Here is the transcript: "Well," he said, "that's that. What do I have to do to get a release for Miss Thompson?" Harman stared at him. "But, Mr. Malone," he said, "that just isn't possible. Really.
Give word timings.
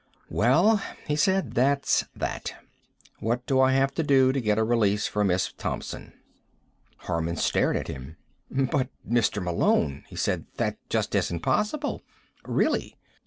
"Well," 0.31 0.81
he 1.05 1.15
said, 1.15 1.51
"that's 1.51 2.05
that. 2.15 2.55
What 3.19 3.45
do 3.45 3.61
I 3.61 3.73
have 3.73 3.93
to 3.93 4.01
do 4.01 4.31
to 4.31 4.41
get 4.41 4.57
a 4.57 4.63
release 4.63 5.05
for 5.05 5.23
Miss 5.23 5.53
Thompson?" 5.53 6.13
Harman 6.97 7.35
stared 7.35 7.77
at 7.77 7.87
him. 7.87 8.17
"But, 8.49 8.89
Mr. 9.07 9.43
Malone," 9.43 10.03
he 10.09 10.15
said, 10.15 10.47
"that 10.57 10.79
just 10.89 11.13
isn't 11.13 11.41
possible. 11.41 12.01
Really. 12.47 12.97